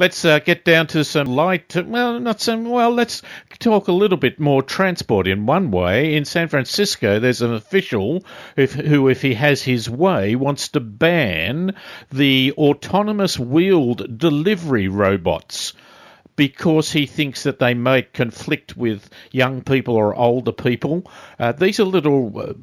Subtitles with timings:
[0.00, 1.76] let's uh, get down to some light.
[1.76, 2.64] Well, not some.
[2.64, 3.20] Well, let's
[3.58, 5.28] talk a little bit more transport.
[5.28, 8.24] In one way, in San Francisco, there's an official
[8.56, 11.76] if, who, if he has his way, wants to ban
[12.10, 15.74] the autonomous wheeled delivery robots
[16.34, 21.04] because he thinks that they might conflict with young people or older people.
[21.38, 22.54] Uh, these are little uh,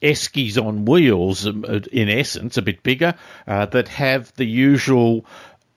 [0.00, 3.14] eskies on wheels, um, uh, in essence, a bit bigger,
[3.46, 5.26] uh, that have the usual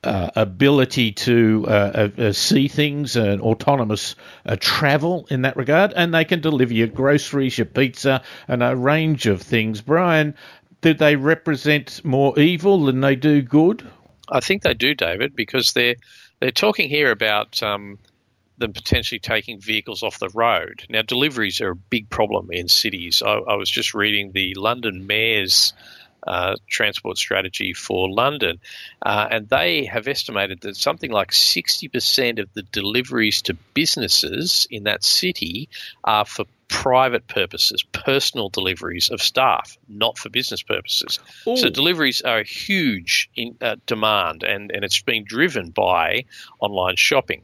[0.03, 6.13] uh, ability to uh, uh, see things and autonomous uh, travel in that regard, and
[6.13, 9.81] they can deliver your groceries, your pizza, and a range of things.
[9.81, 10.35] Brian,
[10.81, 13.87] do they represent more evil than they do good?
[14.29, 15.95] I think they do, David, because they're
[16.39, 17.99] they're talking here about um,
[18.57, 20.85] them potentially taking vehicles off the road.
[20.89, 23.21] Now, deliveries are a big problem in cities.
[23.21, 25.73] I, I was just reading the London Mayor's
[26.25, 28.59] uh, transport strategy for London,
[29.01, 34.83] uh, and they have estimated that something like 60% of the deliveries to businesses in
[34.83, 35.69] that city
[36.03, 41.19] are for private purposes, personal deliveries of staff, not for business purposes.
[41.45, 41.57] Ooh.
[41.57, 46.25] So deliveries are a huge in, uh, demand, and, and it's being driven by
[46.59, 47.43] online shopping.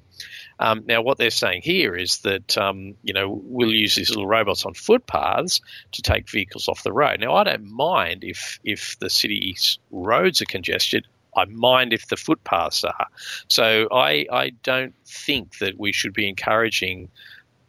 [0.59, 4.27] Um, now, what they're saying here is that um, you know we'll use these little
[4.27, 5.61] robots on footpaths
[5.93, 7.19] to take vehicles off the road.
[7.19, 11.05] Now, I don't mind if if the city's roads are congested.
[11.35, 13.07] I mind if the footpaths are.
[13.47, 17.09] So I I don't think that we should be encouraging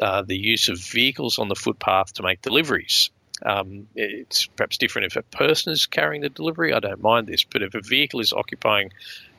[0.00, 3.10] uh, the use of vehicles on the footpath to make deliveries.
[3.44, 6.72] Um, it's perhaps different if a person is carrying the delivery.
[6.72, 8.92] I don't mind this, but if a vehicle is occupying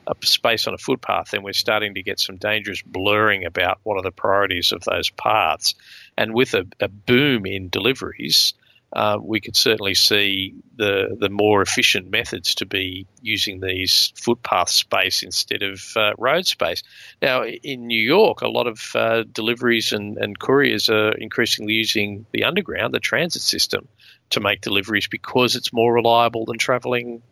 [0.06, 3.96] a space on a footpath, then we're starting to get some dangerous blurring about what
[3.96, 5.74] are the priorities of those paths.
[6.16, 8.54] And with a, a boom in deliveries,
[8.92, 14.68] uh, we could certainly see the the more efficient methods to be using these footpath
[14.68, 16.82] space instead of uh, road space.
[17.22, 22.26] Now, in New York, a lot of uh, deliveries and, and couriers are increasingly using
[22.32, 23.86] the underground, the transit system,
[24.30, 27.22] to make deliveries because it's more reliable than travelling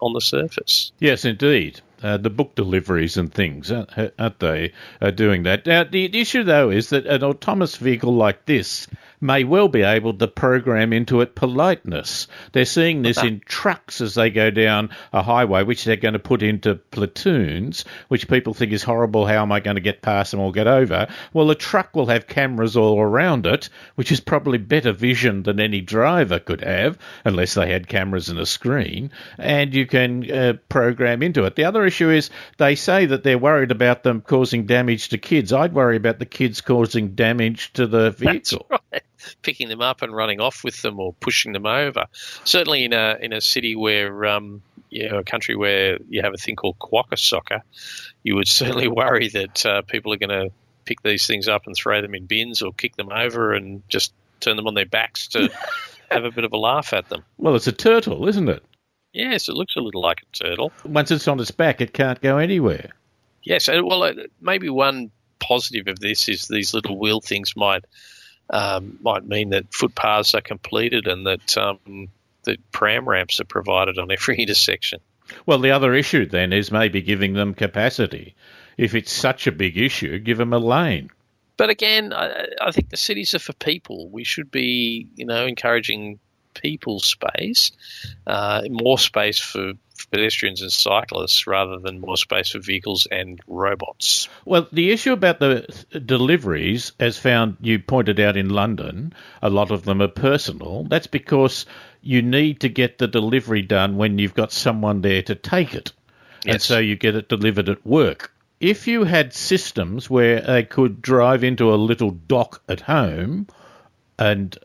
[0.00, 0.92] on the surface.
[0.98, 1.80] Yes, indeed.
[2.04, 5.64] Uh, the book deliveries and things, aren't they, are doing that.
[5.64, 8.86] Now, the issue, though, is that an autonomous vehicle like this
[9.24, 12.28] may well be able to program into it politeness.
[12.52, 16.18] They're seeing this in trucks as they go down a highway, which they're going to
[16.18, 19.26] put into platoons, which people think is horrible.
[19.26, 21.08] How am I going to get past them or get over?
[21.32, 25.58] Well, the truck will have cameras all around it, which is probably better vision than
[25.58, 30.52] any driver could have, unless they had cameras and a screen, and you can uh,
[30.68, 31.56] program into it.
[31.56, 35.50] The other issue is they say that they're worried about them causing damage to kids.
[35.52, 38.66] I'd worry about the kids causing damage to the vehicle.
[38.68, 39.02] That's Right
[39.42, 42.06] picking them up and running off with them or pushing them over.
[42.44, 44.62] Certainly in a in a city where um,
[44.94, 47.62] you know, a country where you have a thing called quokka soccer,
[48.22, 50.50] you would certainly worry that uh, people are going to
[50.84, 54.12] pick these things up and throw them in bins or kick them over and just
[54.40, 55.50] turn them on their backs to
[56.10, 57.24] have a bit of a laugh at them.
[57.38, 58.62] Well, it's a turtle, isn't it?
[59.12, 60.72] Yes, it looks a little like a turtle.
[60.84, 62.90] Once it's on its back, it can't go anywhere.
[63.42, 67.84] Yes, well, maybe one positive of this is these little wheel things might
[68.50, 72.08] um, might mean that footpaths are completed and that um,
[72.44, 75.00] that pram ramps are provided on every intersection.
[75.46, 78.34] Well, the other issue then is maybe giving them capacity.
[78.76, 81.10] If it's such a big issue, give them a lane.
[81.56, 84.08] But again, I, I think the cities are for people.
[84.08, 86.18] We should be, you know, encouraging
[86.54, 87.72] people space,
[88.26, 89.72] uh, more space for
[90.14, 94.28] pedestrians and cyclists rather than more space for vehicles and robots.
[94.44, 95.66] Well, the issue about the
[96.06, 100.84] deliveries, as found you pointed out in London, a lot of them are personal.
[100.84, 101.66] That's because
[102.00, 105.90] you need to get the delivery done when you've got someone there to take it.
[106.44, 106.54] Yes.
[106.54, 108.32] And so you get it delivered at work.
[108.60, 113.48] If you had systems where they could drive into a little dock at home
[114.16, 114.56] and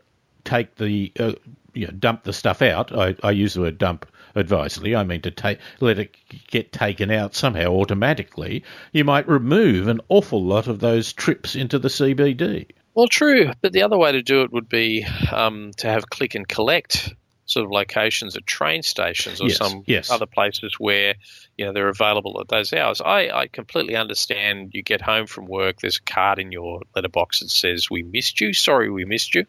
[0.44, 1.32] take the uh,
[1.74, 2.96] you know, dump the stuff out.
[2.96, 4.94] I, I use the word dump advisedly.
[4.96, 6.16] I mean to take let it
[6.48, 8.64] get taken out somehow automatically.
[8.92, 12.66] You might remove an awful lot of those trips into the CBD.
[12.94, 16.34] Well, true, but the other way to do it would be um, to have click
[16.34, 17.14] and collect
[17.50, 20.10] sort of locations at train stations or yes, some yes.
[20.10, 21.14] other places where
[21.56, 23.00] you know they're available at those hours.
[23.00, 24.70] I, I completely understand.
[24.72, 28.40] You get home from work, there's a card in your letterbox that says "We missed
[28.40, 28.52] you.
[28.52, 29.46] Sorry, we missed you."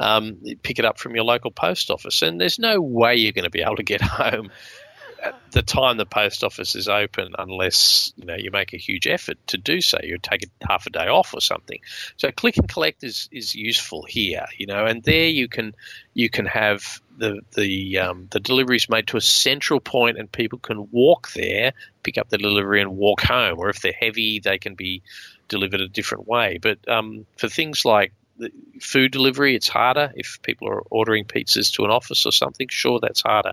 [0.00, 3.44] Um, pick it up from your local post office, and there's no way you're going
[3.44, 4.50] to be able to get home
[5.24, 9.06] at the time the post office is open, unless you know you make a huge
[9.06, 11.78] effort to do so, you take half a day off or something.
[12.16, 15.74] So click and collect is, is useful here, you know, and there you can
[16.12, 20.58] you can have the the um, the deliveries made to a central point, and people
[20.58, 21.72] can walk there,
[22.02, 23.58] pick up the delivery, and walk home.
[23.58, 25.02] Or if they're heavy, they can be
[25.48, 26.58] delivered a different way.
[26.60, 28.12] But um, for things like
[28.80, 30.12] food delivery, it's harder.
[30.14, 33.52] If people are ordering pizzas to an office or something, sure, that's harder.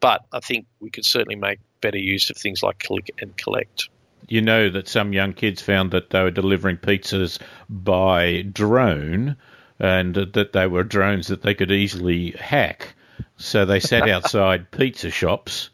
[0.00, 3.88] But I think we could certainly make better use of things like click and collect.
[4.28, 7.38] You know that some young kids found that they were delivering pizzas
[7.68, 9.36] by drone
[9.78, 12.94] and that they were drones that they could easily hack.
[13.36, 15.70] So they sat outside pizza shops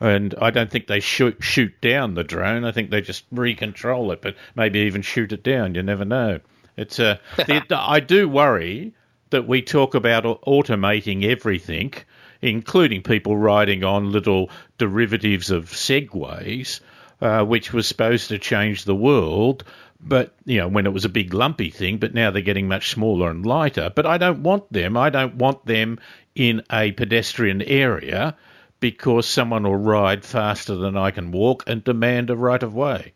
[0.00, 2.64] and I don't think they shoot shoot down the drone.
[2.64, 5.74] I think they just recontrol it, but maybe even shoot it down.
[5.74, 6.40] You never know.
[6.80, 7.20] It's a.
[7.36, 8.94] the, I do worry
[9.28, 11.92] that we talk about automating everything,
[12.40, 16.80] including people riding on little derivatives of segways,
[17.20, 19.62] uh, which was supposed to change the world.
[20.00, 22.90] But you know, when it was a big lumpy thing, but now they're getting much
[22.90, 23.92] smaller and lighter.
[23.94, 24.96] But I don't want them.
[24.96, 26.00] I don't want them
[26.34, 28.36] in a pedestrian area
[28.80, 33.12] because someone will ride faster than I can walk and demand a right of way.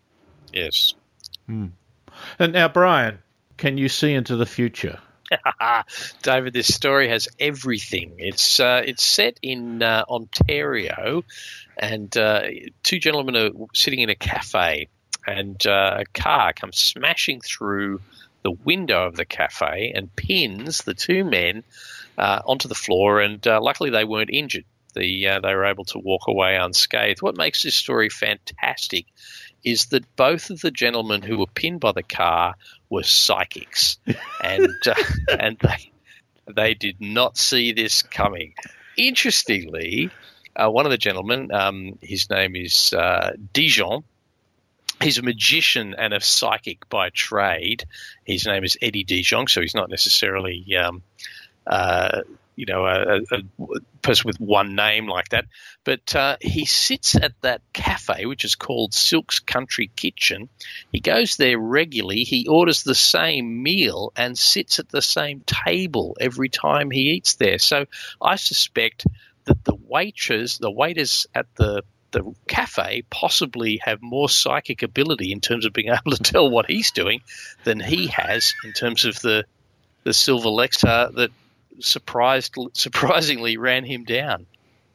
[0.53, 0.93] Yes.
[1.47, 1.69] Hmm.
[2.39, 3.19] And now, Brian,
[3.57, 4.99] can you see into the future?
[6.23, 8.15] David, this story has everything.
[8.19, 11.25] It's uh, it's set in uh, Ontario,
[11.77, 12.43] and uh,
[12.83, 14.89] two gentlemen are sitting in a cafe,
[15.27, 18.01] and uh, a car comes smashing through
[18.43, 21.65] the window of the cafe and pins the two men
[22.19, 23.21] uh, onto the floor.
[23.21, 24.65] And uh, luckily, they weren't injured.
[24.95, 27.21] The, they were able to walk away unscathed.
[27.21, 29.07] What makes this story fantastic
[29.65, 32.55] is that both of the gentlemen who were pinned by the car
[32.91, 33.99] were psychics,
[34.43, 34.95] and uh,
[35.39, 35.91] and they
[36.47, 38.55] they did not see this coming.
[38.97, 40.11] Interestingly,
[40.55, 44.05] uh, one of the gentlemen, um, his name is uh, Dijon.
[45.03, 47.85] He's a magician and a psychic by trade.
[48.25, 51.03] His name is Eddie Dijon, so he's not necessarily um,
[51.67, 52.23] uh,
[52.57, 53.43] you know, a, a,
[54.03, 55.47] person with one name like that.
[55.83, 60.49] But uh, he sits at that cafe, which is called Silk's Country Kitchen.
[60.93, 62.25] He goes there regularly.
[62.25, 67.35] He orders the same meal and sits at the same table every time he eats
[67.35, 67.59] there.
[67.59, 67.87] So
[68.21, 69.07] I suspect
[69.45, 75.41] that the waitress, the waiters at the the cafe possibly have more psychic ability in
[75.41, 77.21] terms of being able to tell what he's doing
[77.65, 79.45] than he has in terms of the
[80.05, 81.31] the silver Lexus that
[81.81, 84.47] surprised, surprisingly ran him down.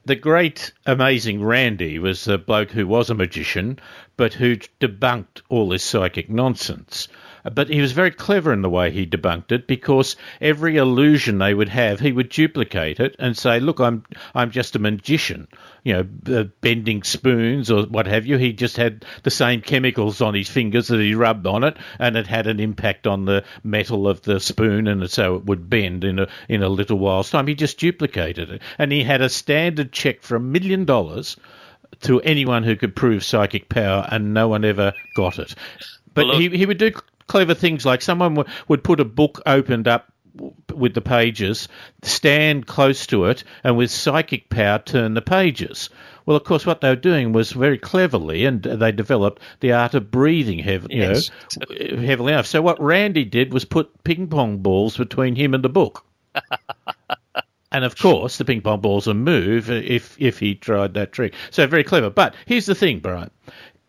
[0.06, 3.80] The great, amazing Randi was a bloke who was a magician,
[4.18, 7.08] but who debunked all this psychic nonsense.
[7.44, 11.54] But he was very clever in the way he debunked it because every illusion they
[11.54, 14.04] would have, he would duplicate it and say, "Look, I'm
[14.36, 15.48] I'm just a magician."
[15.84, 18.38] You know, uh, bending spoons or what have you.
[18.38, 22.18] He just had the same chemicals on his fingers that he rubbed on it, and
[22.18, 26.04] it had an impact on the metal of the spoon, and so it would bend
[26.04, 27.48] in a in a little while's time.
[27.48, 31.38] He just duplicated it, and he had a standard check for a million dollars
[32.02, 35.56] to anyone who could prove psychic power, and no one ever got it.
[36.14, 36.92] But well, he, he would do
[37.30, 40.12] clever things like someone w- would put a book opened up
[40.74, 41.68] with the pages,
[42.04, 45.90] stand close to it, and with psychic power turn the pages.
[46.26, 49.96] Well, of course, what they were doing was very cleverly, and they developed the art
[49.96, 52.46] of breathing heavily, you know, heavily enough.
[52.46, 56.06] So what Randi did was put ping pong balls between him and the book.
[57.72, 61.34] and of course, the ping pong balls would move if if he tried that trick.
[61.50, 62.10] So very clever.
[62.12, 63.32] But here's the thing, Brian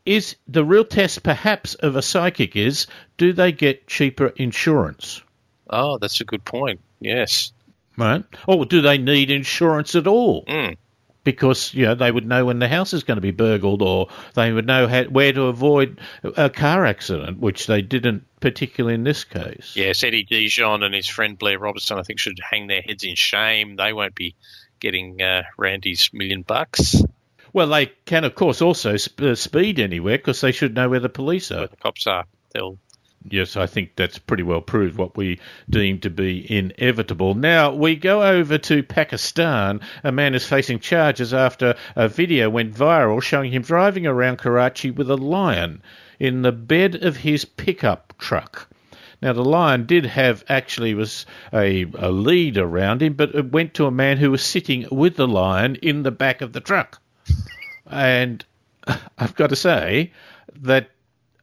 [0.07, 2.87] is the real test perhaps of a psychic is
[3.19, 5.23] do they get cheaper insurance?
[5.69, 6.81] Oh, that's a good point.
[7.01, 7.53] Yes.
[7.97, 8.25] Right.
[8.47, 10.45] Or do they need insurance at all?
[10.47, 10.77] Mm.
[11.23, 14.09] Because you know they would know when the house is going to be burgled, or
[14.35, 19.05] they would know how, where to avoid a car accident, which they didn't particularly in
[19.05, 19.75] this case.
[19.77, 23.17] Yes, Eddie Dijon and his friend Blair Robertson, I think, should hang their heads in
[23.17, 23.77] shame.
[23.77, 24.35] They won't be
[24.81, 27.03] getting uh, Randi's million bucks.
[27.53, 31.01] Well, they can, of course, also sp- uh, speed anywhere because they should know where
[31.01, 31.59] the police are.
[31.59, 32.25] Where the cops are.
[32.55, 32.79] They'll.
[33.29, 37.35] Yes, I think that's pretty well proved what we deem to be inevitable.
[37.35, 39.81] Now, we go over to Pakistan.
[40.03, 44.91] A man is facing charges after a video went viral showing him driving around Karachi
[44.91, 45.83] with a lion
[46.19, 48.69] in the bed of his pickup truck.
[49.21, 53.75] Now the lion did have actually was a, a lead around him, but it went
[53.75, 57.01] to a man who was sitting with the lion in the back of the truck.
[57.87, 58.45] And
[59.19, 60.13] I've got to say
[60.63, 60.91] that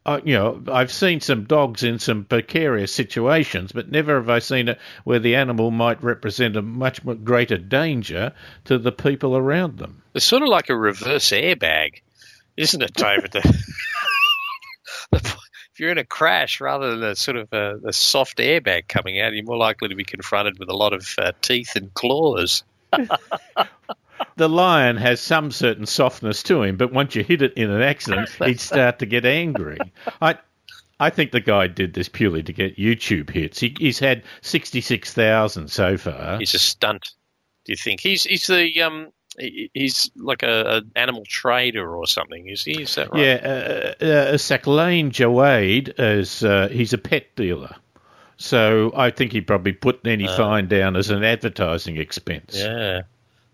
[0.08, 4.38] uh, you know, I've seen some dogs in some precarious situations, but never have I
[4.38, 8.32] seen it where the animal might represent a much greater danger
[8.64, 10.02] to the people around them.
[10.14, 12.00] It's sort of like a reverse airbag,
[12.56, 13.34] isn't it, David?
[15.12, 15.36] if
[15.76, 19.34] you're in a crash rather than a sort of a, a, soft airbag coming out,
[19.34, 22.62] you're more likely to be confronted with a lot of uh, teeth and claws.
[24.36, 27.82] the lion has some certain softness to him, but once you hit it in an
[27.82, 29.78] accident, he'd start to get angry.
[30.20, 30.38] I,
[31.00, 33.60] I think the guy did this purely to get YouTube hits.
[33.60, 36.38] He, he's had sixty-six thousand so far.
[36.38, 37.12] He's a stunt.
[37.64, 42.48] Do you think he's he's the um he's like a, an animal trader or something?
[42.48, 42.82] Is he?
[42.82, 43.22] Is that right?
[43.22, 47.74] Yeah, uh, uh, Saqlain Jawade is uh, he's a pet dealer.
[48.36, 52.56] So I think he probably put any uh, fine down as an advertising expense.
[52.56, 53.02] Yeah.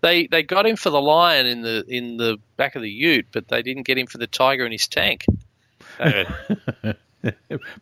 [0.05, 3.25] They they got him for the lion in the in the back of the Ute,
[3.31, 5.25] but they didn't get him for the tiger in his tank.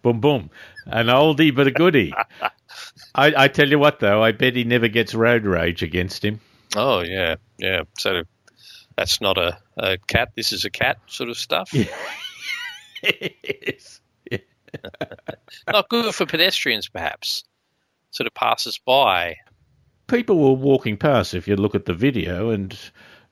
[0.02, 0.50] boom, boom,
[0.86, 2.14] an oldie but a goodie.
[3.14, 6.40] I, I tell you what, though, I bet he never gets road rage against him.
[6.78, 7.82] Oh yeah, yeah.
[7.98, 8.24] So
[8.96, 10.30] that's not a, a cat.
[10.34, 11.74] This is a cat sort of stuff.
[11.74, 11.94] Yeah.
[13.04, 14.00] yes.
[14.32, 14.38] Yeah.
[15.68, 17.44] not good for pedestrians, perhaps.
[18.12, 19.36] Sort of passes by
[20.08, 21.34] people were walking past.
[21.34, 22.78] If you look at the video, and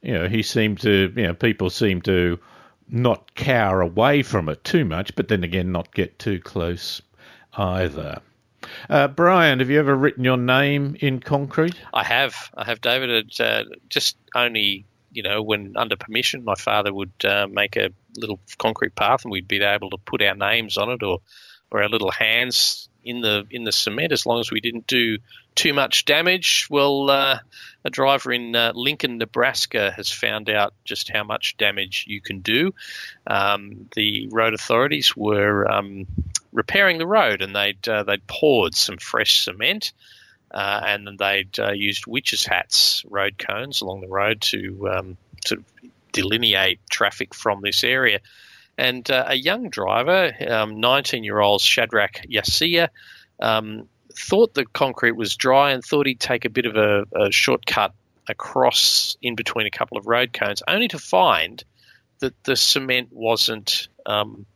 [0.01, 2.39] you know, he seemed to, you know, people seemed to
[2.89, 7.01] not cower away from it too much, but then again, not get too close
[7.53, 8.21] either.
[8.89, 11.75] Uh, Brian, have you ever written your name in concrete?
[11.93, 12.51] I have.
[12.55, 13.09] I have, David.
[13.09, 17.89] It, uh, just only, you know, when under permission, my father would uh, make a
[18.17, 21.19] little concrete path, and we'd be able to put our names on it, or
[21.71, 25.17] or our little hands in the in the cement as long as we didn't do
[25.55, 26.67] too much damage.
[26.69, 27.39] Well, uh,
[27.83, 32.39] a driver in uh, Lincoln, Nebraska, has found out just how much damage you can
[32.39, 32.73] do.
[33.27, 36.07] Um, the road authorities were um,
[36.51, 39.93] repairing the road, and they'd uh, they'd poured some fresh cement.
[40.53, 45.17] Uh, and then they'd uh, used witches' hats, road cones along the road to um,
[45.49, 45.63] of
[46.11, 48.19] delineate traffic from this area.
[48.81, 52.89] And uh, a young driver, 19 um, year old Shadrach Yasia,
[53.39, 57.31] um, thought the concrete was dry and thought he'd take a bit of a, a
[57.31, 57.93] shortcut
[58.27, 61.63] across in between a couple of road cones, only to find
[62.21, 64.47] that the cement wasn't um,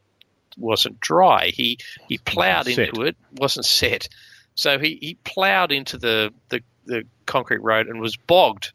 [0.57, 1.51] wasn't dry.
[1.53, 1.77] He
[2.09, 4.09] he ploughed into it, wasn't set.
[4.55, 8.71] So he, he ploughed into the, the, the concrete road and was bogged.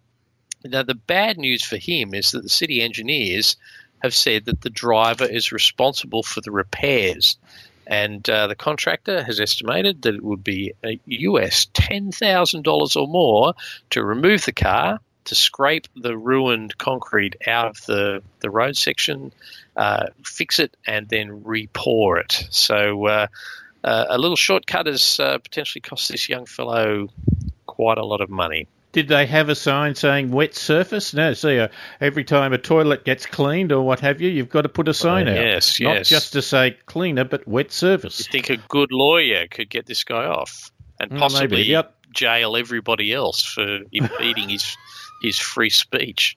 [0.63, 3.57] Now the bad news for him is that the city engineers
[4.03, 7.37] have said that the driver is responsible for the repairs.
[7.87, 13.55] And uh, the contractor has estimated that it would be a US $10,000 or more
[13.91, 19.33] to remove the car, to scrape the ruined concrete out of the, the road section,
[19.77, 22.47] uh, fix it, and then re-pour it.
[22.51, 23.27] So uh,
[23.83, 27.09] uh a little shortcut has uh, potentially cost this young fellow
[27.67, 28.67] quite a lot of money.
[28.93, 31.15] Did they have a sign saying wet surface?
[31.15, 31.33] No.
[31.33, 31.69] See, uh,
[32.01, 34.95] every time a toilet gets cleaned or what have you, you've got to put a
[34.95, 35.37] sign uh, out.
[35.37, 35.87] Yes, yes.
[35.87, 36.09] Not yes.
[36.09, 38.19] just to say cleaner, but wet surface.
[38.19, 41.95] You think a good lawyer could get this guy off and possibly yep.
[42.13, 44.77] jail everybody else for impeding his
[45.23, 46.37] his free speech.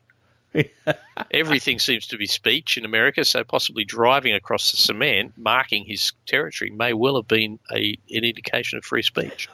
[1.32, 6.14] Everything seems to be speech in America, so possibly driving across the cement, marking his
[6.28, 9.50] territory, may well have been a, an indication of free speech.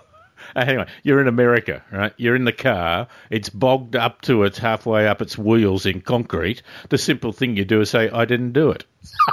[0.55, 2.13] Uh, anyway, you're in America, right?
[2.17, 3.07] You're in the car.
[3.29, 6.61] It's bogged up to its halfway up its wheels in concrete.
[6.89, 8.85] The simple thing you do is say, "I didn't do it."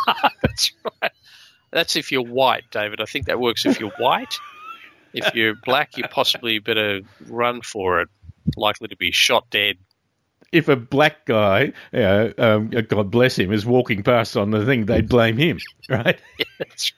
[0.43, 1.13] That's right.
[1.71, 3.01] That's if you're white, David.
[3.01, 4.39] I think that works if you're white.
[5.13, 8.09] If you're black, you possibly better run for it.
[8.57, 9.79] Likely to be shot dead.
[10.53, 14.65] If a black guy, you know, um, God bless him, is walking past on the
[14.65, 15.59] thing, they'd blame him,
[15.89, 16.19] right?
[16.39, 16.89] yeah, right.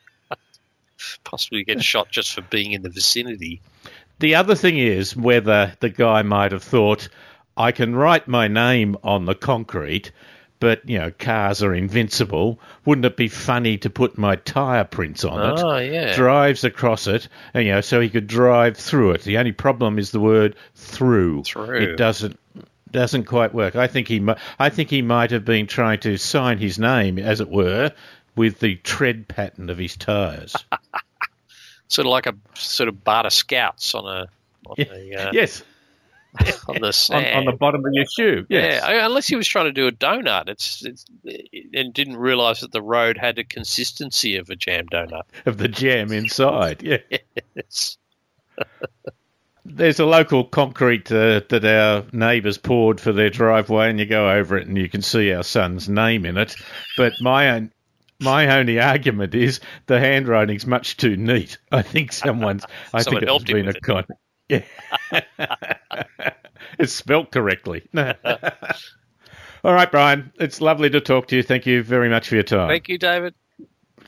[1.25, 3.61] Possibly get shot just for being in the vicinity.
[4.19, 7.09] The other thing is whether the guy might have thought,
[7.57, 10.11] I can write my name on the concrete,
[10.61, 12.61] but you know, cars are invincible.
[12.85, 15.63] Wouldn't it be funny to put my tyre prints on it?
[15.63, 16.15] Oh, yeah.
[16.15, 19.23] Drives across it, and you know, so he could drive through it.
[19.23, 21.45] The only problem is the word through.
[21.45, 21.93] Through.
[21.93, 22.39] It doesn't
[22.91, 23.77] doesn't quite work.
[23.77, 24.27] I think he
[24.59, 27.93] I think he might have been trying to sign his name, as it were,
[28.35, 30.57] with the tread pattern of his tyres.
[31.89, 34.27] sort of like a sort of Bata Scouts on a
[34.67, 35.63] on a, uh, yes
[36.69, 38.47] on the on, on, the bottom of your shoe.
[38.49, 38.83] Yes.
[38.87, 41.07] Yeah, unless he was trying to do a donut, it's, it's
[41.75, 45.69] and didn't realise that the road had a consistency of a jam donut of the
[45.69, 46.83] jam inside.
[46.83, 46.99] Yeah.
[47.55, 47.97] yes.
[49.65, 54.31] There's a local concrete uh, that our neighbours poured for their driveway, and you go
[54.31, 56.55] over it and you can see our son's name in it.
[56.97, 57.73] But my own
[58.21, 61.59] My only argument is the handwriting's much too neat.
[61.71, 62.65] I think someone's.
[62.93, 63.83] I Someone think it's been a it.
[63.83, 64.05] con.
[64.49, 64.65] Yeah.
[66.79, 67.87] it's spelt correctly.
[67.97, 70.33] All right, Brian.
[70.41, 71.43] It's lovely to talk to you.
[71.43, 72.69] Thank you very much for your time.
[72.69, 73.35] Thank you, David.